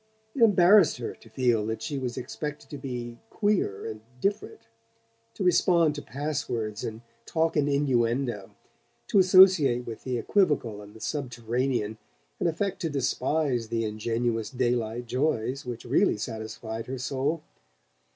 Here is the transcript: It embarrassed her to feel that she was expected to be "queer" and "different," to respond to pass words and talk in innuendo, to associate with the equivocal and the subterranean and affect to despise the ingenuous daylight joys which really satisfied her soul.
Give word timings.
It 0.33 0.41
embarrassed 0.41 0.97
her 0.97 1.13
to 1.13 1.29
feel 1.29 1.63
that 1.67 1.83
she 1.83 1.99
was 1.99 2.17
expected 2.17 2.71
to 2.71 2.77
be 2.79 3.19
"queer" 3.29 3.85
and 3.85 4.01
"different," 4.19 4.61
to 5.35 5.43
respond 5.43 5.93
to 5.93 6.01
pass 6.01 6.49
words 6.49 6.83
and 6.83 7.01
talk 7.27 7.55
in 7.55 7.67
innuendo, 7.67 8.49
to 9.09 9.19
associate 9.19 9.85
with 9.85 10.03
the 10.03 10.17
equivocal 10.17 10.81
and 10.81 10.95
the 10.95 10.99
subterranean 11.01 11.99
and 12.39 12.49
affect 12.49 12.81
to 12.81 12.89
despise 12.89 13.67
the 13.67 13.85
ingenuous 13.85 14.49
daylight 14.49 15.05
joys 15.05 15.67
which 15.67 15.85
really 15.85 16.17
satisfied 16.17 16.87
her 16.87 16.97
soul. 16.97 17.43